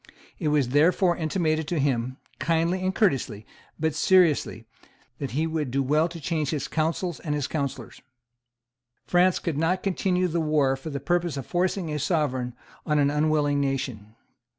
It 0.39 0.47
was 0.47 0.69
therefore 0.69 1.15
intimated 1.15 1.67
to 1.67 1.77
him, 1.79 2.17
kindly 2.39 2.81
and 2.83 2.95
courteously, 2.95 3.45
but 3.79 3.93
seriously, 3.93 4.65
that 5.19 5.29
he 5.37 5.45
would 5.45 5.69
do 5.69 5.83
well 5.83 6.09
to 6.09 6.19
change 6.19 6.49
his 6.49 6.67
counsels 6.67 7.19
and 7.19 7.35
his 7.35 7.45
counsellors. 7.45 8.01
France 9.05 9.37
could 9.37 9.59
not 9.59 9.83
continue 9.83 10.27
the 10.27 10.41
war 10.41 10.75
for 10.75 10.89
the 10.89 10.99
purpose 10.99 11.37
of 11.37 11.45
forcing 11.45 11.91
a 11.93 11.99
Sovereign 11.99 12.55
on 12.83 12.97
an 12.97 13.11
unwilling 13.11 13.61
nation. 13.61 14.15